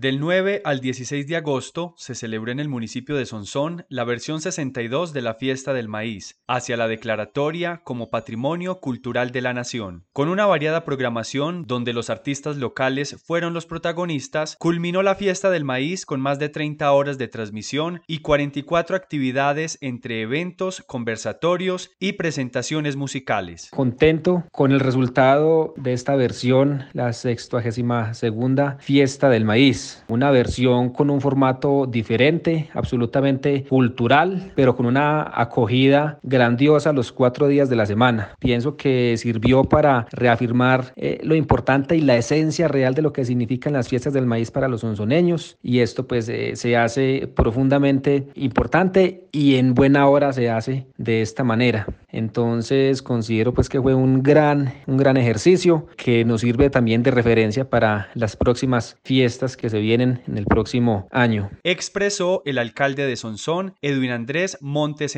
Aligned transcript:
Del 0.00 0.18
9 0.18 0.62
al 0.64 0.80
16 0.80 1.26
de 1.26 1.36
agosto 1.36 1.92
se 1.98 2.14
celebró 2.14 2.50
en 2.50 2.58
el 2.58 2.70
municipio 2.70 3.16
de 3.16 3.26
Sonsón 3.26 3.84
la 3.90 4.04
versión 4.04 4.40
62 4.40 5.12
de 5.12 5.20
la 5.20 5.34
Fiesta 5.34 5.74
del 5.74 5.88
Maíz, 5.88 6.40
hacia 6.46 6.78
la 6.78 6.88
declaratoria 6.88 7.82
como 7.84 8.08
Patrimonio 8.08 8.80
Cultural 8.80 9.30
de 9.30 9.42
la 9.42 9.52
Nación. 9.52 10.06
Con 10.14 10.30
una 10.30 10.46
variada 10.46 10.86
programación 10.86 11.66
donde 11.66 11.92
los 11.92 12.08
artistas 12.08 12.56
locales 12.56 13.22
fueron 13.22 13.52
los 13.52 13.66
protagonistas, 13.66 14.56
culminó 14.58 15.02
la 15.02 15.16
Fiesta 15.16 15.50
del 15.50 15.64
Maíz 15.64 16.06
con 16.06 16.18
más 16.18 16.38
de 16.38 16.48
30 16.48 16.90
horas 16.90 17.18
de 17.18 17.28
transmisión 17.28 18.00
y 18.06 18.20
44 18.20 18.96
actividades 18.96 19.76
entre 19.82 20.22
eventos, 20.22 20.82
conversatorios 20.86 21.90
y 22.00 22.12
presentaciones 22.12 22.96
musicales. 22.96 23.68
Contento 23.70 24.44
con 24.50 24.72
el 24.72 24.80
resultado 24.80 25.74
de 25.76 25.92
esta 25.92 26.16
versión, 26.16 26.84
la 26.94 27.12
62 27.12 28.78
Fiesta 28.78 29.28
del 29.28 29.44
Maíz 29.44 29.89
una 30.08 30.30
versión 30.30 30.90
con 30.90 31.10
un 31.10 31.20
formato 31.20 31.86
diferente, 31.86 32.68
absolutamente 32.74 33.64
cultural, 33.64 34.52
pero 34.54 34.76
con 34.76 34.86
una 34.86 35.30
acogida 35.34 36.18
grandiosa 36.22 36.92
los 36.92 37.12
cuatro 37.12 37.48
días 37.48 37.68
de 37.68 37.76
la 37.76 37.86
semana. 37.86 38.30
Pienso 38.38 38.76
que 38.76 39.16
sirvió 39.16 39.64
para 39.64 40.06
reafirmar 40.12 40.92
eh, 40.96 41.20
lo 41.22 41.34
importante 41.34 41.96
y 41.96 42.00
la 42.00 42.16
esencia 42.16 42.68
real 42.68 42.94
de 42.94 43.02
lo 43.02 43.12
que 43.12 43.24
significan 43.24 43.72
las 43.72 43.88
fiestas 43.88 44.12
del 44.12 44.26
maíz 44.26 44.50
para 44.50 44.68
los 44.68 44.84
onzoneños 44.84 45.58
y 45.62 45.80
esto 45.80 46.06
pues 46.06 46.28
eh, 46.28 46.56
se 46.56 46.76
hace 46.76 47.30
profundamente 47.34 48.28
importante 48.34 49.24
y 49.32 49.56
en 49.56 49.74
buena 49.74 50.06
hora 50.08 50.32
se 50.32 50.50
hace 50.50 50.86
de 50.96 51.22
esta 51.22 51.44
manera. 51.44 51.86
Entonces 52.12 53.02
considero 53.02 53.54
pues 53.54 53.68
que 53.68 53.80
fue 53.80 53.94
un 53.94 54.22
gran, 54.22 54.74
un 54.86 54.96
gran 54.96 55.16
ejercicio 55.16 55.86
que 55.96 56.24
nos 56.24 56.40
sirve 56.40 56.70
también 56.70 57.02
de 57.02 57.10
referencia 57.10 57.68
para 57.68 58.08
las 58.14 58.36
próximas 58.36 58.96
fiestas 59.04 59.56
que 59.56 59.70
se 59.70 59.78
vienen 59.80 60.22
en 60.26 60.38
el 60.38 60.46
próximo 60.46 61.08
año. 61.10 61.50
Expresó 61.62 62.42
el 62.44 62.58
alcalde 62.58 63.06
de 63.06 63.16
Sonsón, 63.16 63.74
Edwin 63.82 64.10
Andrés 64.10 64.58
Montes 64.60 65.16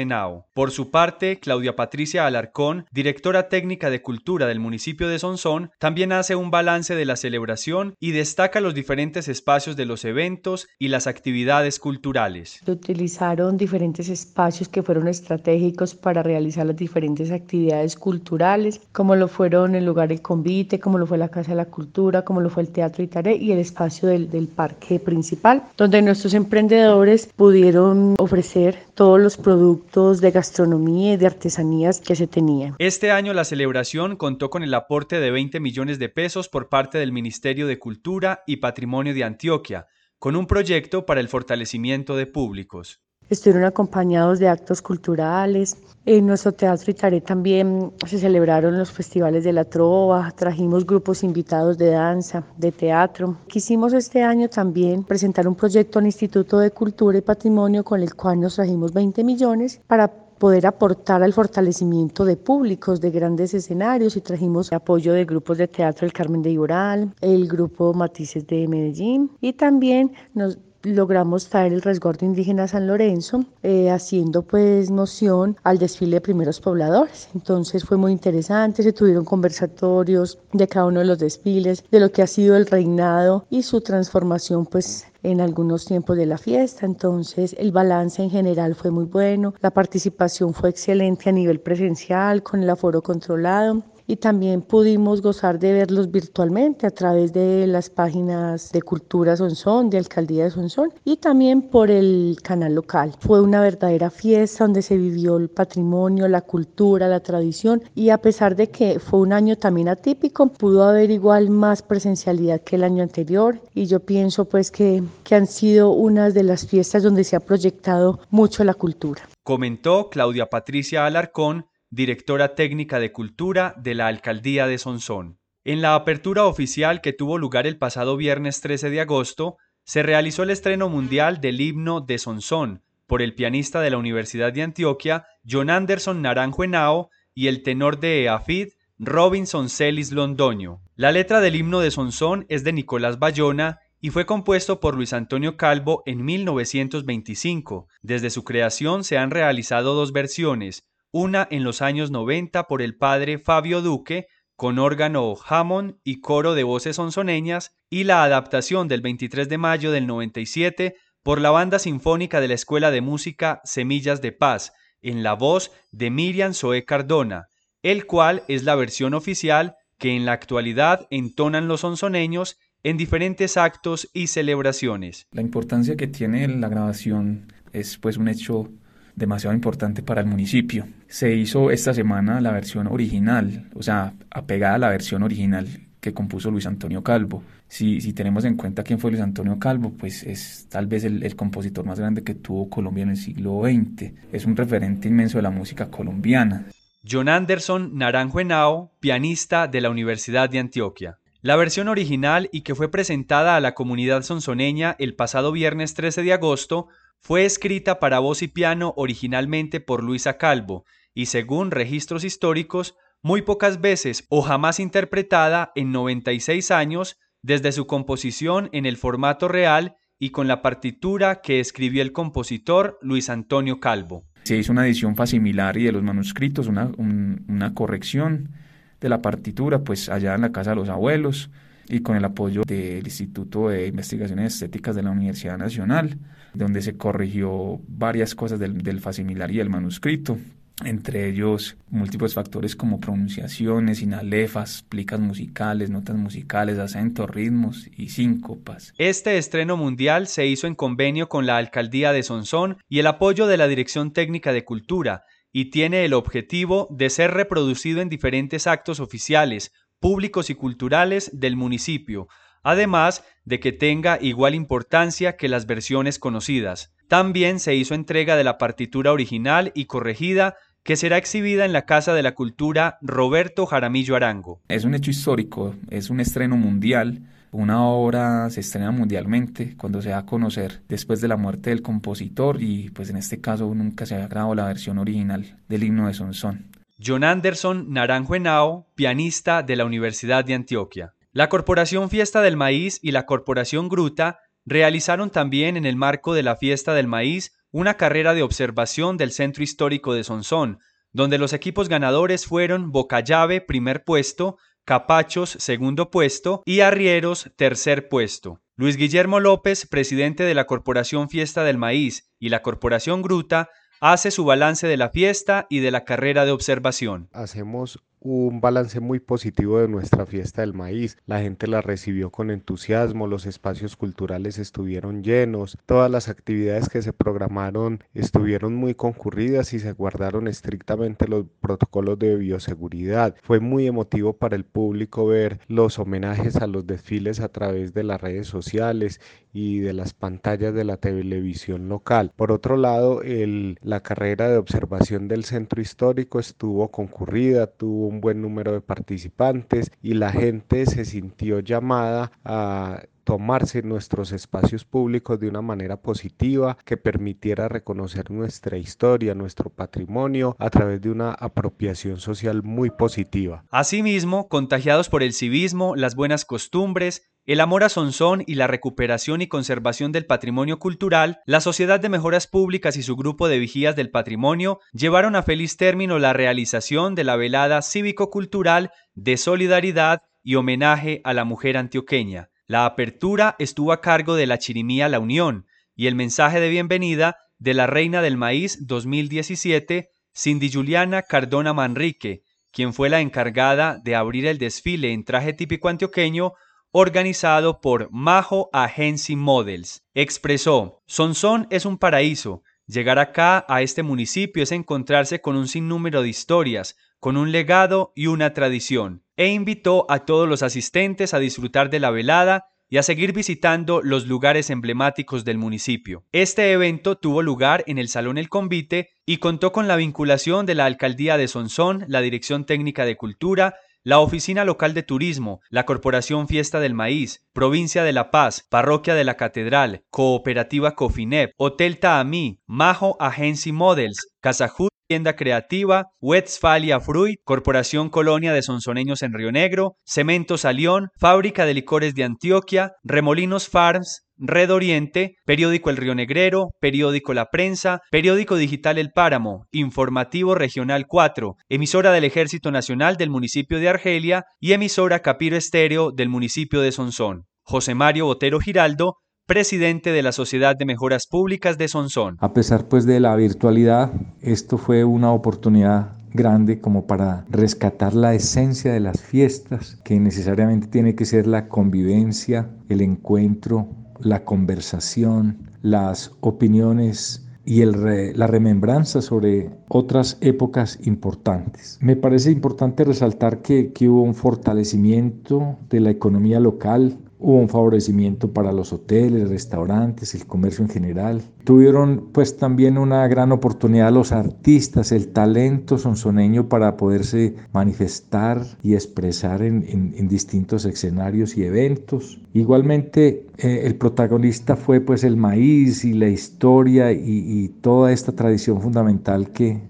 Por 0.55 0.71
su 0.71 0.91
parte, 0.91 1.39
Claudia 1.39 1.77
Patricia 1.77 2.27
Alarcón, 2.27 2.87
directora 2.93 3.49
técnica 3.49 3.91
de 3.91 4.03
cultura 4.03 4.47
del 4.47 4.61
municipio 4.61 5.09
de 5.09 5.19
Sonsón, 5.19 5.71
también 5.79 6.13
hace 6.13 6.35
un 6.35 6.51
balance 6.51 6.95
de 6.95 7.05
la 7.05 7.17
celebración 7.17 7.95
y 8.01 8.13
destaca 8.13 8.61
los 8.61 8.75
diferentes 8.75 9.29
espacios 9.29 9.77
de 9.77 9.87
los 9.87 10.05
eventos 10.05 10.69
y 10.79 10.89
las 10.89 11.07
actividades 11.07 11.79
culturales. 11.79 12.61
Se 12.65 12.71
utilizaron 12.71 13.57
diferentes 13.57 14.09
espacios 14.09 14.69
que 14.69 14.83
fueron 14.83 15.09
estratégicos 15.09 15.95
para 15.95 16.23
realizar 16.23 16.67
las 16.67 16.77
diferentes 16.77 17.31
actividades 17.31 17.97
culturales, 17.97 18.81
como 18.93 19.17
lo 19.17 19.29
fueron 19.29 19.75
el 19.75 19.85
lugar 19.85 20.13
El 20.13 20.23
Convite, 20.23 20.81
como 20.81 20.99
lo 20.99 21.07
fue 21.07 21.19
la 21.19 21.29
Casa 21.29 21.53
de 21.53 21.57
la 21.57 21.67
Cultura, 21.67 22.23
como 22.23 22.41
lo 22.41 22.51
fue 22.51 22.63
el 22.63 22.71
Teatro 22.71 23.03
Itaré 23.03 23.37
y 23.37 23.53
el 23.53 23.59
espacio 23.59 24.09
del, 24.09 24.31
del 24.31 24.49
parque 24.53 24.99
principal, 24.99 25.65
donde 25.77 26.03
nuestros 26.03 26.35
emprendedores 26.35 27.29
pudieron 27.35 28.15
ofrecer 28.19 28.79
todos 28.95 29.21
los 29.21 29.37
productos 29.37 30.21
de 30.21 30.31
gastronomía 30.31 31.15
y 31.15 31.17
de 31.17 31.27
artesanías 31.27 32.01
que 32.01 32.17
se 32.17 32.27
tenían. 32.27 32.75
Este 32.79 33.11
año 33.11 33.33
la 33.33 33.45
celebración 33.45 34.17
contó 34.17 34.51
con 34.51 34.63
el 34.63 34.75
aporte 34.75 35.21
de 35.21 35.31
20 35.31 35.61
millones 35.61 35.99
de 35.99 36.09
pesos 36.09 36.49
por 36.49 36.69
parte 36.69 36.99
del 36.99 37.13
Ministerio 37.13 37.67
de 37.67 37.79
Cultura 37.79 38.43
y 38.47 38.57
Patrimonio 38.57 39.15
de 39.15 39.25
Antioquia, 39.25 39.87
con 40.19 40.37
un 40.37 40.47
proyecto 40.47 41.05
para 41.05 41.21
el 41.21 41.29
fortalecimiento 41.29 42.17
de 42.17 42.27
públicos 42.27 43.03
estuvieron 43.31 43.65
acompañados 43.65 44.39
de 44.39 44.49
actos 44.49 44.83
culturales. 44.83 45.77
En 46.05 46.27
nuestro 46.27 46.53
teatro 46.53 46.91
Itaré 46.91 47.21
también 47.21 47.93
se 48.07 48.19
celebraron 48.19 48.79
los 48.79 48.91
festivales 48.91 49.45
de 49.45 49.53
la 49.53 49.65
trova, 49.65 50.31
trajimos 50.33 50.85
grupos 50.85 51.23
invitados 51.23 51.79
de 51.79 51.91
danza, 51.91 52.45
de 52.57 52.73
teatro. 52.73 53.37
Quisimos 53.47 53.93
este 53.93 54.23
año 54.23 54.49
también 54.49 55.05
presentar 55.05 55.47
un 55.47 55.55
proyecto 55.55 55.99
al 55.99 56.07
Instituto 56.07 56.59
de 56.59 56.71
Cultura 56.71 57.19
y 57.19 57.23
Patrimonio 57.23 57.85
con 57.85 58.01
el 58.03 58.15
cual 58.15 58.41
nos 58.41 58.57
trajimos 58.57 58.93
20 58.93 59.23
millones 59.25 59.81
para 59.87 60.09
poder 60.43 60.67
aportar 60.67 61.23
al 61.23 61.33
fortalecimiento 61.33 62.25
de 62.25 62.37
públicos 62.37 63.01
de 63.01 63.13
grandes 63.13 63.55
escenarios 63.55 64.17
y 64.17 64.21
trajimos 64.21 64.73
apoyo 64.73 65.13
de 65.13 65.25
grupos 65.25 65.57
de 65.59 65.69
teatro 65.69 66.05
El 66.05 66.13
Carmen 66.13 66.43
de 66.43 66.51
Iboral, 66.51 67.15
el 67.21 67.47
grupo 67.47 67.95
Matices 67.95 68.45
de 68.49 68.67
Medellín 68.67 69.31
y 69.41 69.53
también 69.53 70.11
nos 70.35 70.59
logramos 70.83 71.49
traer 71.49 71.73
el 71.73 71.83
resguardo 71.83 72.27
indígena 72.27 72.69
San 72.69 72.87
Lorenzo, 72.87 73.45
eh, 73.63 73.91
haciendo 73.91 74.43
pues 74.43 74.91
noción 74.91 75.57
al 75.63 75.79
desfile 75.79 76.17
de 76.17 76.21
primeros 76.21 76.61
pobladores. 76.61 77.29
Entonces 77.35 77.85
fue 77.85 77.97
muy 77.97 78.13
interesante, 78.13 78.83
se 78.83 78.93
tuvieron 78.93 79.25
conversatorios 79.25 80.39
de 80.53 80.69
cada 80.69 80.87
uno 80.87 81.01
de 81.01 81.07
los 81.07 81.19
desfiles, 81.19 81.85
de 81.91 82.01
lo 82.01 82.11
que 82.11 82.23
ha 82.23 82.27
sido 82.27 82.57
el 82.57 82.67
reinado 82.67 83.47
y 83.51 83.63
su 83.63 83.81
transformación 83.81 84.67
pues 84.67 85.07
en 85.23 85.41
algunos 85.41 85.85
tiempos 85.85 86.17
de 86.17 86.27
la 86.27 86.39
fiesta. 86.39 86.87
Entonces 86.87 87.55
el 87.59 87.73
balance 87.73 88.23
en 88.23 88.31
general 88.31 88.75
fue 88.75 88.91
muy 88.91 89.05
bueno, 89.05 89.55
la 89.61 89.71
participación 89.71 90.55
fue 90.55 90.71
excelente 90.71 91.29
a 91.29 91.33
nivel 91.33 91.61
presencial, 91.61 92.43
con 92.43 92.63
el 92.63 92.71
aforo 92.71 93.03
controlado 93.03 93.83
y 94.07 94.17
también 94.17 94.63
pudimos 94.63 95.23
gozar 95.23 95.59
de 95.59 95.73
verlos 95.73 96.11
virtualmente 96.11 96.87
a 96.87 96.91
través 96.91 97.33
de 97.33 97.67
las 97.67 97.89
páginas 97.89 98.71
de 98.73 98.83
Cultura 98.83 99.37
Sonsón, 99.37 99.91
de 99.91 99.99
Alcaldía 99.99 100.45
de 100.45 100.51
Sonsón 100.51 100.93
y 101.05 101.17
también 101.17 101.63
por 101.63 101.91
el 101.91 102.37
canal 102.43 102.75
local. 102.75 103.15
Fue 103.21 103.41
una 103.41 103.61
verdadera 103.61 104.11
fiesta 104.11 104.65
donde 104.65 104.83
se 104.83 104.97
vivió 104.97 105.37
el 105.37 105.49
patrimonio, 105.49 106.29
la 106.29 106.43
cultura, 106.43 107.09
la 107.09 107.21
tradición 107.21 107.83
y 107.95 108.11
a 108.11 108.19
pesar 108.19 108.57
de 108.57 108.69
que 108.69 108.99
fue 108.99 109.21
un 109.21 109.33
año 109.33 109.57
también 109.57 109.89
atípico, 109.89 110.47
pudo 110.49 110.85
haber 110.85 111.11
igual 111.11 111.51
más 111.51 111.83
presencialidad 111.83 112.61
que 112.61 112.77
el 112.77 112.85
año 112.85 113.03
anterior 113.03 113.61
y 113.75 113.87
yo 113.87 114.01
pienso 114.01 114.45
pues 114.45 114.71
que, 114.71 115.03
que 115.25 115.35
han 115.35 115.47
sido 115.47 115.91
unas 115.91 116.35
de 116.35 116.43
las 116.43 116.67
fiestas 116.67 117.03
donde 117.03 117.25
se 117.25 117.37
ha 117.37 117.41
proyectado 117.41 118.21
mucho 118.31 118.65
la 118.65 118.75
cultura. 118.75 119.29
Comentó 119.43 120.11
Claudia 120.11 120.47
Patricia 120.47 121.07
Alarcón, 121.07 121.67
directora 121.91 122.55
técnica 122.55 122.99
de 122.99 123.13
Cultura 123.13 123.75
de 123.77 123.95
la 123.95 124.07
Alcaldía 124.07 124.67
de 124.67 124.79
Sonsón. 124.79 125.39
En 125.65 125.83
la 125.83 125.95
apertura 125.95 126.47
oficial 126.47 127.01
que 127.01 127.13
tuvo 127.13 127.39
lugar 127.39 127.67
el 127.67 127.79
pasado 127.79 128.17
viernes 128.17 128.61
13 128.61 128.91
de 128.91 129.01
agosto, 129.01 129.59
se 129.85 130.03
realizó 130.03 130.43
el 130.43 130.51
estreno 130.51 130.89
mundial 130.89 131.41
del 131.41 131.61
himno 131.61 132.01
de 132.01 132.19
Sonsón 132.19 132.83
por 133.07 133.21
el 133.21 133.35
pianista 133.35 133.81
de 133.81 133.91
la 133.91 133.99
Universidad 133.99 134.53
de 134.53 134.63
Antioquia, 134.63 135.27
John 135.49 135.69
Anderson 135.71 136.23
Naranjo 136.23 136.65
Henao, 136.65 137.11
y 137.35 137.49
el 137.49 137.63
tenor 137.63 138.01
de 138.01 138.25
EAFID, 138.25 138.69
Robinson 138.99 139.69
Celis 139.69 140.13
Londoño. 140.13 140.81
La 140.97 141.13
letra 141.13 141.41
del 141.41 141.57
himno 141.57 141.81
de 141.81 141.91
Sonsón 141.91 142.47
es 142.49 142.65
de 142.65 142.73
Nicolás 142.73 143.19
Bayona 143.19 143.81
y 144.05 144.11
fue 144.11 144.27
compuesto 144.27 144.81
por 144.81 144.97
Luis 144.97 145.13
Antonio 145.13 145.57
Calvo 145.57 146.03
en 146.07 146.25
1925. 146.25 147.87
Desde 148.03 148.31
su 148.31 148.43
creación 148.43 149.05
se 149.05 149.17
han 149.17 149.31
realizado 149.31 149.95
dos 149.95 150.13
versiones, 150.13 150.83
una 151.13 151.47
en 151.53 151.63
los 151.63 151.83
años 151.83 152.11
90 152.11 152.65
por 152.65 152.83
el 152.83 152.97
padre 152.97 153.39
Fabio 153.39 153.81
Duque, 153.81 154.27
con 154.57 154.81
órgano 154.81 155.33
Hammond 155.47 155.99
y 156.03 156.21
coro 156.21 156.55
de 156.55 156.65
voces 156.65 156.99
onzoneñas, 156.99 157.77
y 157.89 158.03
la 158.03 158.25
adaptación 158.25 158.89
del 158.89 159.03
23 159.03 159.49
de 159.49 159.59
mayo 159.59 159.93
del 159.93 160.09
97 160.09 160.97
por 161.23 161.41
la 161.41 161.53
banda 161.53 161.79
sinfónica 161.79 162.41
de 162.41 162.49
la 162.49 162.55
Escuela 162.55 162.91
de 162.91 163.03
Música 163.03 163.61
Semillas 163.63 164.21
de 164.21 164.33
Paz, 164.33 164.73
en 165.01 165.23
la 165.23 165.35
voz 165.35 165.71
de 165.93 166.11
Miriam 166.11 166.55
Zoe 166.55 166.85
Cardona, 166.85 167.47
el 167.83 168.07
cual 168.07 168.43
es 168.49 168.65
la 168.65 168.75
versión 168.75 169.15
oficial 169.15 169.77
que 169.97 170.17
en 170.17 170.25
la 170.25 170.33
actualidad 170.33 171.07
entonan 171.11 171.69
los 171.69 171.85
onzoneños 171.85 172.59
en 172.83 172.97
diferentes 172.97 173.57
actos 173.57 174.09
y 174.13 174.27
celebraciones. 174.27 175.27
La 175.33 175.43
importancia 175.43 175.97
que 175.97 176.07
tiene 176.07 176.49
la 176.49 176.69
grabación 176.69 177.53
es 177.73 177.99
pues 177.99 178.17
un 178.17 178.29
hecho 178.29 178.71
demasiado 179.15 179.55
importante 179.55 180.03
para 180.03 180.21
el 180.21 180.27
municipio. 180.27 180.87
Se 181.07 181.35
hizo 181.35 181.71
esta 181.71 181.95
semana 181.95 182.41
la 182.41 182.53
versión 182.53 182.87
original, 182.87 183.69
o 183.75 183.83
sea, 183.83 184.15
apegada 184.31 184.77
a 184.77 184.79
la 184.79 184.89
versión 184.89 185.23
original 185.23 185.69
que 186.01 186.13
compuso 186.13 186.51
Luis 186.51 186.67
Antonio 186.67 187.03
Calvo. 187.05 187.45
Si, 187.69 188.01
si 188.01 188.13
tenemos 188.13 188.45
en 188.45 188.57
cuenta 188.57 188.83
quién 188.83 188.99
fue 188.99 189.13
Luis 189.13 189.23
Antonio 189.23 189.59
Calvo, 189.59 189.93
pues 189.97 190.25
es 190.25 190.67
tal 190.69 190.89
vez 190.89 191.05
el, 191.05 191.23
el, 191.23 191.37
compositor 191.37 191.87
más 191.87 192.01
grande 192.01 192.25
que 192.25 192.35
tuvo 192.35 192.69
Colombia 192.69 193.03
en 193.03 193.11
el 193.11 193.17
siglo 193.17 193.63
XX. 193.63 194.13
Es 194.33 194.45
un 194.45 194.57
referente 194.57 195.09
inmenso 195.09 195.39
de 195.39 195.43
la 195.43 195.51
música 195.51 195.91
colombiana. 195.91 196.67
John 197.09 197.29
Anderson 197.29 197.97
Naranjo 197.97 198.41
Henao, 198.41 198.93
pianista 198.99 199.69
de 199.69 199.81
la 199.81 199.91
Universidad 199.91 200.51
de 200.51 200.59
Antioquia. 200.59 201.19
La 201.45 201.57
versión 201.57 201.89
original 201.89 202.49
y 202.53 202.61
que 202.61 202.77
fue 202.77 202.89
presentada 202.89 203.57
a 203.57 203.61
la 203.61 203.75
comunidad 203.75 204.23
sonsoneña 204.23 204.95
el 205.01 205.17
pasado 205.17 205.51
viernes 205.51 205.95
13 205.95 206.23
de 206.23 206.33
agosto 206.33 206.87
fue 207.19 207.45
escrita 207.45 207.99
para 207.99 208.21
voz 208.21 208.43
y 208.43 208.49
piano 208.49 208.95
originalmente 208.97 209.81
por 209.81 210.05
Luisa 210.05 210.39
Calvo 210.39 210.85
y 211.15 211.27
según 211.27 211.73
registros 211.73 212.23
históricos, 212.23 212.95
muy 213.23 213.43
pocas 213.43 213.81
veces 213.81 214.25
o 214.29 214.43
jamás 214.43 214.79
interpretada 214.79 215.73
en 215.75 215.91
96 215.91 216.71
años 216.71 217.19
desde 217.43 217.73
su 217.73 217.89
composición 217.89 218.69
en 218.73 218.87
el 218.87 218.97
formato 218.97 219.49
real 219.49 219.97
y 220.21 220.31
con 220.31 220.47
la 220.47 220.63
partitura 220.63 221.41
que 221.41 221.59
escribió 221.59 222.03
el 222.03 222.13
compositor 222.13 223.01
Luis 223.03 223.29
Antonio 223.29 223.81
Calvo. 223.81 224.23
Se 224.45 224.57
hizo 224.57 224.71
una 224.71 224.87
edición 224.87 225.17
facimilar 225.17 225.77
y 225.77 225.83
de 225.83 225.93
los 225.93 226.05
manuscritos, 226.05 226.69
una, 226.69 226.93
una 226.97 227.75
corrección 227.75 228.62
de 229.03 229.09
la 229.11 229.21
partitura, 229.21 229.81
pues 229.81 230.09
allá 230.09 230.35
en 230.35 230.41
la 230.41 230.53
casa 230.53 230.71
de 230.71 230.77
los 230.77 230.89
abuelos, 230.89 231.51
y 231.89 232.01
con 232.01 232.17
el 232.17 232.25
apoyo 232.25 232.63
del 232.67 233.05
Instituto 233.05 233.69
de 233.69 233.89
Investigaciones 233.89 234.55
Estéticas 234.55 234.97
de 234.97 235.03
la 235.03 235.11
Universidad 235.11 235.59
Nacional, 235.59 236.17
donde 236.55 236.81
se 236.81 236.97
corrigió 236.97 237.81
varias 237.89 238.35
cosas 238.35 238.59
del, 238.59 238.79
del 238.83 239.01
facimilar 239.01 239.51
y 239.51 239.59
del 239.59 239.69
manuscrito 239.69 240.39
entre 240.85 241.29
ellos 241.29 241.77
múltiples 241.91 242.35
factores 242.35 242.77
como 242.77 243.01
pronunciaciones, 243.01 243.99
sinalefas, 243.99 244.85
plicas 244.89 245.21
musicales, 245.21 245.91
notas 245.91 246.17
musicales, 246.17 246.79
acentos, 246.79 247.31
ritmos 247.31 247.89
y 247.97 248.09
síncopas. 248.09 248.95
Este 248.99 249.39
estreno 249.39 249.77
mundial 249.77 250.27
se 250.27 250.47
hizo 250.47 250.67
en 250.67 250.75
convenio 250.75 251.29
con 251.29 251.47
la 251.47 251.57
Alcaldía 251.57 252.13
de 252.13 252.23
Sonsón 252.23 252.79
y 252.89 252.99
el 252.99 253.07
apoyo 253.07 253.47
de 253.47 253.57
la 253.57 253.69
Dirección 253.69 254.13
Técnica 254.13 254.53
de 254.53 254.65
Cultura, 254.65 255.25
y 255.53 255.67
tiene 255.67 256.05
el 256.05 256.15
objetivo 256.15 256.89
de 256.91 257.11
ser 257.11 257.33
reproducido 257.33 258.01
en 258.01 258.09
diferentes 258.09 258.67
actos 258.67 259.01
oficiales, 259.01 259.73
públicos 260.01 260.51
y 260.51 260.55
culturales 260.55 261.31
del 261.33 261.57
municipio, 261.57 262.29
además 262.63 263.25
de 263.45 263.61
que 263.61 263.73
tenga 263.73 264.19
igual 264.21 264.55
importancia 264.55 265.37
que 265.37 265.49
las 265.49 265.67
versiones 265.67 266.19
conocidas. 266.19 266.95
También 267.09 267.61
se 267.61 267.75
hizo 267.75 267.95
entrega 267.95 268.37
de 268.37 268.45
la 268.45 268.59
partitura 268.59 269.13
original 269.13 269.71
y 269.75 269.85
corregida 269.85 270.57
que 270.83 270.97
será 270.97 271.17
exhibida 271.17 271.65
en 271.65 271.73
la 271.73 271.87
Casa 271.87 272.15
de 272.15 272.23
la 272.23 272.35
Cultura 272.35 272.99
Roberto 273.03 273.67
Jaramillo 273.67 274.17
Arango. 274.17 274.61
Es 274.69 274.85
un 274.85 274.95
hecho 274.95 275.11
histórico, 275.11 275.77
es 275.91 276.11
un 276.11 276.21
estreno 276.21 276.57
mundial. 276.57 277.23
Una 277.53 277.85
obra 277.85 278.49
se 278.49 278.61
estrena 278.61 278.91
mundialmente 278.93 279.77
cuando 279.77 280.01
se 280.01 280.09
da 280.09 280.19
a 280.19 280.27
conocer 280.27 280.81
después 280.89 281.21
de 281.21 281.29
la 281.29 281.37
muerte 281.37 281.69
del 281.69 281.83
compositor 281.83 282.63
y 282.63 282.89
pues 282.89 283.11
en 283.11 283.19
este 283.19 283.43
caso 283.43 283.75
nunca 283.75 284.07
se 284.07 284.15
había 284.15 284.27
grabado 284.27 284.55
la 284.55 284.65
versión 284.65 284.97
original 284.97 285.59
del 285.69 285.85
himno 285.85 286.07
de 286.07 286.15
Sonsón. 286.15 286.71
John 287.05 287.25
Anderson 287.25 287.93
Naranjo 287.93 288.37
Henao, 288.37 288.87
pianista 288.95 289.63
de 289.63 289.77
la 289.77 289.85
Universidad 289.85 290.47
de 290.47 290.55
Antioquia. 290.55 291.13
La 291.33 291.51
Corporación 291.51 292.09
Fiesta 292.09 292.41
del 292.41 292.57
Maíz 292.57 292.99
y 293.03 293.11
la 293.11 293.27
Corporación 293.27 293.91
Gruta 293.91 294.39
realizaron 294.65 295.29
también 295.29 295.77
en 295.77 295.85
el 295.85 295.97
marco 295.97 296.33
de 296.33 296.43
la 296.43 296.57
Fiesta 296.57 296.95
del 296.95 297.07
Maíz 297.07 297.53
una 297.71 297.99
carrera 297.99 298.33
de 298.33 298.43
observación 298.43 299.19
del 299.19 299.31
Centro 299.31 299.63
Histórico 299.63 300.15
de 300.15 300.25
Sonsón, 300.25 300.79
donde 301.13 301.37
los 301.37 301.53
equipos 301.53 301.91
ganadores 301.91 302.47
fueron 302.47 302.93
Bocallave, 302.93 303.61
primer 303.61 304.05
puesto, 304.05 304.57
Capachos, 304.85 305.51
segundo 305.59 306.11
puesto, 306.11 306.63
y 306.67 306.81
Arrieros, 306.81 307.51
tercer 307.57 308.09
puesto. 308.09 308.61
Luis 308.75 308.97
Guillermo 308.97 309.39
López, 309.39 309.87
presidente 309.87 310.43
de 310.43 310.55
la 310.55 310.67
Corporación 310.67 311.29
Fiesta 311.29 311.63
del 311.63 311.79
Maíz 311.79 312.33
y 312.41 312.49
la 312.49 312.63
Corporación 312.63 313.23
Gruta, 313.23 313.71
hace 314.01 314.33
su 314.33 314.45
balance 314.45 314.89
de 314.89 314.97
la 314.97 315.11
fiesta 315.11 315.67
y 315.71 315.79
de 315.79 315.93
la 315.93 316.05
carrera 316.05 316.45
de 316.45 316.51
observación. 316.51 317.29
Hacemos 317.33 318.03
un 318.25 318.61
balance 318.61 319.01
muy 319.01 319.21
positivo 319.21 319.81
de 319.81 319.89
nuestra 319.89 320.27
fiesta 320.27 320.63
del 320.63 320.75
maíz. 320.75 321.17
La 321.27 321.41
gente 321.41 321.67
la 321.67 321.81
recibió 321.81 322.31
con 322.31 322.51
entusiasmo, 322.51 323.27
los 323.27 323.47
espacios 323.47 323.97
culturales 323.97 324.59
estuvieron 324.59 325.23
llenos, 325.23 325.77
todas 325.87 326.11
las 326.11 326.29
actividades 326.29 326.89
que 326.89 327.03
se 327.03 327.13
programaron 327.13 328.05
estuvieron 328.15 328.75
muy 328.75 328.95
concurridas 328.95 329.73
y 329.73 329.81
se 329.81 329.93
guardaron 329.93 330.47
estrictamente 330.47 331.27
los 331.27 331.47
protocolos 331.61 332.19
de 332.19 332.37
bioseguridad. 332.37 333.35
Fue 333.43 333.61
muy 333.61 333.87
emotivo 333.87 334.35
para 334.35 334.57
el 334.57 334.65
público 334.65 335.27
ver 335.27 335.61
los 335.67 335.99
homenajes 335.99 336.57
a 336.57 336.67
los 336.67 336.87
desfiles 336.87 337.41
a 337.41 337.49
través 337.49 337.93
de 337.93 338.05
las 338.05 338.21
redes 338.21 338.47
sociales 338.47 339.21
y 339.53 339.81
de 339.81 339.93
las 339.93 340.15
pantallas 340.15 340.75
de 340.75 340.85
la 340.85 340.97
televisión 340.97 341.89
local. 341.89 342.33
Por 342.37 342.53
otro 342.53 342.77
lado, 342.77 343.21
la 343.25 344.01
carrera 344.01 344.49
de 344.49 344.57
observación 344.57 345.29
del 345.29 345.45
centro 345.45 345.83
histórico 345.83 346.39
estuvo 346.41 346.89
concurrida, 346.91 347.67
tuvo 347.67 348.12
un 348.13 348.21
buen 348.21 348.43
número 348.43 348.73
de 348.73 348.81
participantes 348.81 349.91
y 350.03 350.15
la 350.15 350.31
gente 350.31 350.87
se 350.87 351.05
sintió 351.05 351.61
llamada 351.61 352.31
a 352.45 353.03
tomarse 353.25 353.83
nuestros 353.83 354.33
espacios 354.33 354.85
públicos 354.85 355.39
de 355.39 355.49
una 355.49 355.63
manera 355.63 355.97
positiva 355.97 356.77
que 356.85 356.97
permitiera 356.97 357.69
reconocer 357.69 358.31
nuestra 358.31 358.77
historia, 358.79 359.35
nuestro 359.35 359.71
patrimonio 359.71 360.57
a 360.59 360.71
través 360.71 361.01
de 361.01 361.11
una 361.11 361.33
apropiación 361.33 362.19
social 362.19 362.63
muy 362.63 362.91
positiva. 362.91 363.65
Asimismo, 363.71 364.49
contagiados 364.49 365.09
por 365.09 365.23
el 365.23 365.33
civismo, 365.33 365.95
las 365.97 366.15
buenas 366.15 366.45
costumbres, 366.45 367.32
el 367.45 367.61
amor 367.61 367.83
a 367.83 367.89
Sonsón 367.89 368.45
y 368.47 368.55
la 368.55 368.69
recuperación 368.69 369.43
y 369.43 369.49
conservación 369.49 370.13
del 370.13 370.27
patrimonio 370.27 370.79
cultural, 370.79 371.41
la 371.45 371.61
Sociedad 371.61 371.99
de 371.99 372.09
Mejoras 372.09 372.47
Públicas 372.47 372.97
y 372.97 373.03
su 373.03 373.17
grupo 373.17 373.49
de 373.49 373.59
vigías 373.59 373.97
del 373.97 374.11
patrimonio 374.11 374.79
llevaron 374.93 375.35
a 375.35 375.43
feliz 375.43 375.77
término 375.77 376.21
la 376.21 376.33
realización 376.33 377.17
de 377.17 377.25
la 377.25 377.35
velada 377.35 377.83
cívico-cultural 377.83 378.93
de 379.15 379.37
solidaridad 379.37 380.23
y 380.45 380.55
homenaje 380.55 381.21
a 381.25 381.35
la 381.35 381.45
mujer 381.45 381.77
antioqueña. 381.77 382.51
La 382.67 382.87
apertura 382.87 383.57
estuvo 383.59 383.93
a 383.93 384.01
cargo 384.01 384.37
de 384.37 384.47
la 384.47 384.59
Chirimía 384.59 385.09
La 385.09 385.19
Unión 385.19 385.67
y 385.97 386.07
el 386.07 386.15
mensaje 386.15 386.61
de 386.61 386.69
bienvenida 386.69 387.37
de 387.59 387.75
la 387.75 387.89
Reina 387.89 388.23
del 388.23 388.37
Maíz 388.37 388.87
2017, 388.87 390.11
Cindy 390.33 390.73
Juliana 390.73 391.23
Cardona 391.23 391.73
Manrique, 391.75 392.43
quien 392.71 392.95
fue 392.95 393.09
la 393.09 393.21
encargada 393.21 393.99
de 394.03 394.15
abrir 394.15 394.47
el 394.47 394.59
desfile 394.59 395.13
en 395.13 395.25
traje 395.25 395.53
típico 395.53 395.89
antioqueño 395.89 396.53
organizado 396.93 397.81
por 397.81 398.09
Majo 398.13 398.69
Agency 398.73 399.35
Models. 399.35 400.05
Expresó, 400.15 401.03
Sonsón 401.07 401.67
es 401.71 401.87
un 401.87 401.97
paraíso. 401.97 402.63
Llegar 402.87 403.19
acá 403.19 403.65
a 403.67 403.81
este 403.81 404.03
municipio 404.03 404.63
es 404.63 404.73
encontrarse 404.73 405.41
con 405.41 405.57
un 405.57 405.69
sinnúmero 405.69 406.21
de 406.23 406.29
historias, 406.29 406.97
con 407.19 407.39
un 407.39 407.51
legado 407.51 408.13
y 408.15 408.27
una 408.27 408.53
tradición 408.53 409.25
e 409.37 409.49
invitó 409.49 410.05
a 410.11 410.27
todos 410.27 410.47
los 410.47 410.63
asistentes 410.63 411.33
a 411.33 411.39
disfrutar 411.39 411.89
de 411.89 412.01
la 412.01 412.11
velada 412.11 412.67
y 412.91 412.99
a 412.99 413.03
seguir 413.03 413.33
visitando 413.33 414.03
los 414.03 414.27
lugares 414.27 414.69
emblemáticos 414.69 415.47
del 415.47 415.57
municipio. 415.57 416.27
Este 416.31 416.73
evento 416.73 417.17
tuvo 417.17 417.41
lugar 417.41 417.85
en 417.87 417.97
el 417.97 418.09
Salón 418.09 418.37
El 418.37 418.51
Convite 418.51 419.09
y 419.25 419.39
contó 419.39 419.73
con 419.73 419.89
la 419.89 419.97
vinculación 419.97 420.67
de 420.67 420.75
la 420.75 420.85
Alcaldía 420.85 421.39
de 421.39 421.49
Sonsón, 421.49 422.05
la 422.07 422.21
Dirección 422.21 422.67
Técnica 422.67 423.07
de 423.07 423.17
Cultura, 423.17 423.77
la 424.05 424.19
Oficina 424.19 424.65
Local 424.65 424.95
de 424.95 425.03
Turismo, 425.03 425.61
la 425.71 425.87
Corporación 425.87 426.49
Fiesta 426.49 426.81
del 426.81 426.95
Maíz, 426.95 427.47
Provincia 427.53 428.03
de 428.03 428.13
La 428.13 428.31
Paz, 428.31 428.67
Parroquia 428.69 429.15
de 429.15 429.25
la 429.25 429.37
Catedral, 429.37 430.03
Cooperativa 430.11 430.95
Cofinep, 430.97 431.53
Hotel 431.57 431.99
Taamí, 431.99 432.61
Majo 432.67 433.17
Agency 433.21 433.71
Models, 433.71 434.27
Casajut 434.41 434.93
Tienda 435.09 435.37
Creativa, 435.37 436.07
Westfalia 436.21 436.99
Fruit, 436.99 437.39
Corporación 437.45 438.09
Colonia 438.09 438.53
de 438.53 438.63
Sonsoneños 438.63 439.23
en 439.23 439.35
Río 439.35 439.53
Negro, 439.53 439.97
Cemento 440.05 440.57
Salión, 440.57 441.09
Fábrica 441.19 441.67
de 441.67 441.75
Licores 441.75 442.15
de 442.15 442.25
Antioquia, 442.25 442.93
Remolinos 443.05 443.69
Farms, 443.69 444.23
Red 444.45 444.73
Oriente, 444.73 445.37
Periódico 445.47 445.89
El 445.89 445.97
Río 445.97 446.17
Negrero, 446.17 446.71
Periódico 446.81 447.33
La 447.33 447.47
Prensa, 447.47 448.01
Periódico 448.11 448.57
Digital 448.57 448.99
El 448.99 449.13
Páramo, 449.13 449.67
Informativo 449.71 450.57
Regional 450.57 451.07
4, 451.07 451.55
emisora 451.69 452.11
del 452.11 452.25
Ejército 452.25 452.73
Nacional 452.73 453.17
del 453.17 453.31
municipio 453.31 453.79
de 453.79 453.89
Argelia 453.89 454.43
y 454.59 454.73
emisora 454.73 455.21
Capiro 455.21 455.57
Estéreo 455.57 456.11
del 456.11 456.29
municipio 456.29 456.81
de 456.81 456.91
Sonsón. 456.91 457.45
José 457.63 457.95
Mario 457.95 458.27
Botero 458.27 458.59
Giraldo, 458.59 459.15
presidente 459.47 460.11
de 460.11 460.25
la 460.25 460.33
Sociedad 460.33 460.75
de 460.77 460.87
Mejoras 460.87 461.29
Públicas 461.31 461.79
de 461.79 461.87
Sonsón. 461.87 462.37
A 462.41 462.53
pesar 462.53 462.89
pues 462.89 463.07
de 463.07 463.21
la 463.21 463.37
virtualidad, 463.37 464.11
esto 464.41 464.77
fue 464.77 465.05
una 465.05 465.31
oportunidad 465.31 466.17
grande 466.33 466.81
como 466.81 467.07
para 467.07 467.45
rescatar 467.49 468.15
la 468.15 468.35
esencia 468.35 468.93
de 468.93 468.99
las 468.99 469.23
fiestas, 469.23 470.01
que 470.05 470.19
necesariamente 470.19 470.89
tiene 470.89 471.15
que 471.15 471.27
ser 471.27 471.47
la 471.47 471.69
convivencia, 471.69 472.71
el 472.89 473.03
encuentro, 473.03 474.02
la 474.23 474.45
conversación, 474.45 475.71
las 475.83 476.33
opiniones 476.41 477.47
y 477.65 477.83
el 477.83 478.37
la 478.37 478.47
remembranza 478.47 479.23
sobre 479.23 479.71
otras 479.89 480.39
épocas 480.41 480.99
importantes. 481.03 481.99
Me 482.01 482.17
parece 482.17 482.51
importante 482.51 483.05
resaltar 483.05 483.63
que, 483.63 483.93
que 483.93 484.09
hubo 484.09 484.23
un 484.23 484.35
fortalecimiento 484.35 485.77
de 485.89 486.01
la 486.01 486.11
economía 486.11 486.59
local, 486.59 487.19
Hubo 487.45 487.59
un 487.59 487.69
favorecimiento 487.69 488.53
para 488.53 488.71
los 488.71 488.93
hoteles, 488.93 489.49
restaurantes, 489.49 490.33
el 490.37 490.47
comercio 490.47 490.85
en 490.85 490.91
general. 490.91 491.43
Tuvieron 491.65 492.29
pues 492.33 492.57
también 492.57 492.97
una 492.97 493.27
gran 493.27 493.51
oportunidad 493.51 494.13
los 494.13 494.31
artistas, 494.31 495.11
el 495.11 495.33
talento 495.33 495.99
sonsoneño 495.99 496.69
para 496.69 496.97
poderse 496.97 497.57
manifestar 497.73 498.65
y 498.85 498.95
expresar 498.95 499.61
en, 499.63 499.83
distintos 500.29 500.85
escenarios 500.85 501.57
y 501.57 501.65
eventos. 501.65 502.41
Igualmente 502.53 503.49
eh, 503.59 503.83
el 503.87 503.97
protagonista 503.97 504.77
fue 504.77 505.01
pues 505.01 505.25
el 505.25 505.37
maíz 505.37 506.05
y 506.05 506.13
la 506.13 506.29
historia 506.29 507.11
y 507.11 507.69
toda 507.81 508.13
esta 508.13 508.31
tradición 508.31 508.81
fundamental 508.81 509.51
que, 509.51 509.81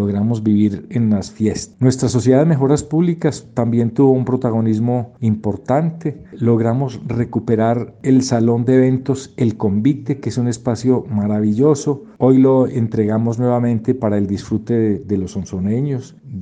logramos 0.00 0.42
vivir 0.42 0.86
en 0.90 1.10
las 1.10 1.30
fiestas. 1.30 1.76
Nuestra 1.78 2.08
sociedad 2.08 2.40
de 2.40 2.46
mejoras 2.46 2.82
públicas 2.82 3.46
también 3.54 3.90
tuvo 3.90 4.12
un 4.12 4.24
protagonismo 4.24 5.12
importante. 5.20 6.22
Logramos 6.32 7.00
recuperar 7.06 7.94
el 8.02 8.22
salón 8.22 8.64
de 8.64 8.76
eventos 8.76 9.34
El 9.36 9.56
Convite, 9.56 10.18
que 10.18 10.30
es 10.30 10.38
un 10.38 10.48
espacio 10.48 11.04
maravilloso. 11.08 12.04
Hoy 12.18 12.38
lo 12.38 12.66
entregamos 12.66 13.38
nuevamente 13.38 13.94
para 13.94 14.16
el 14.16 14.26
disfrute 14.26 14.98
de, 14.98 15.18
los 15.18 15.36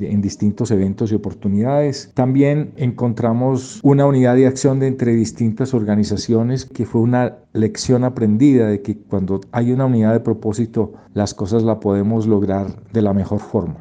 en 0.01 0.21
distintos 0.21 0.71
eventos 0.71 1.13
y 1.13 1.15
oportunidades. 1.15 2.11
También 2.15 2.73
encontramos 2.77 3.81
una 3.83 4.07
unidad 4.07 4.37
de 4.37 4.47
acción 4.47 4.81
de 4.81 4.87
entre 4.87 5.15
distintas 5.15 5.75
organizaciones 5.75 6.65
que 6.65 6.85
fue 6.85 7.01
una 7.01 7.39
lección 7.53 8.05
aprendida 8.05 8.69
de 8.69 8.83
que 8.83 8.99
cuando 8.99 9.41
hay 9.53 9.73
una 9.73 9.87
unidad 9.87 10.13
de 10.13 10.21
propósito 10.21 10.93
las 11.15 11.35
cosas 11.35 11.63
la 11.63 11.81
podemos 11.81 12.27
lograr 12.27 12.83
de 12.93 13.03
la 13.03 13.13
mejor 13.13 13.41
forma. 13.41 13.81